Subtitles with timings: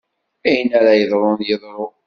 [0.47, 1.87] Ayen ara yeḍrun, yeḍru.